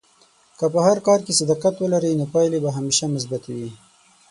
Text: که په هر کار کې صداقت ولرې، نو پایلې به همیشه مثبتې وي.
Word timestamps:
که 0.57 0.65
په 0.73 0.79
هر 0.87 0.97
کار 1.07 1.19
کې 1.25 1.37
صداقت 1.39 1.75
ولرې، 1.79 2.11
نو 2.19 2.25
پایلې 2.33 2.59
به 2.63 2.69
همیشه 2.77 3.05
مثبتې 3.15 3.51
وي. 3.59 3.69